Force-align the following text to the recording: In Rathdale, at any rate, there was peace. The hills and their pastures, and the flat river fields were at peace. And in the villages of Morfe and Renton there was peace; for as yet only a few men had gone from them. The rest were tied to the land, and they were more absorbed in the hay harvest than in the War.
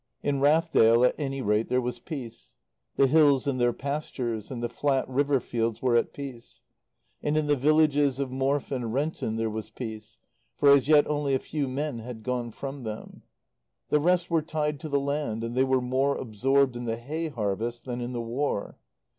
In 0.23 0.39
Rathdale, 0.39 1.05
at 1.05 1.13
any 1.19 1.43
rate, 1.43 1.69
there 1.69 1.79
was 1.79 1.99
peace. 1.99 2.55
The 2.95 3.05
hills 3.05 3.45
and 3.45 3.61
their 3.61 3.71
pastures, 3.71 4.49
and 4.49 4.63
the 4.63 4.67
flat 4.67 5.07
river 5.07 5.39
fields 5.39 5.79
were 5.79 5.95
at 5.95 6.11
peace. 6.11 6.61
And 7.21 7.37
in 7.37 7.45
the 7.45 7.55
villages 7.55 8.17
of 8.17 8.31
Morfe 8.31 8.71
and 8.71 8.91
Renton 8.91 9.35
there 9.35 9.47
was 9.51 9.69
peace; 9.69 10.17
for 10.55 10.71
as 10.71 10.87
yet 10.87 11.05
only 11.05 11.35
a 11.35 11.39
few 11.39 11.67
men 11.67 11.99
had 11.99 12.23
gone 12.23 12.49
from 12.49 12.81
them. 12.81 13.21
The 13.89 13.99
rest 13.99 14.31
were 14.31 14.41
tied 14.41 14.79
to 14.79 14.89
the 14.89 14.99
land, 14.99 15.43
and 15.43 15.55
they 15.55 15.63
were 15.63 15.81
more 15.81 16.15
absorbed 16.17 16.75
in 16.75 16.85
the 16.85 16.97
hay 16.97 17.27
harvest 17.27 17.85
than 17.85 18.01
in 18.01 18.11
the 18.11 18.21
War. 18.23 18.79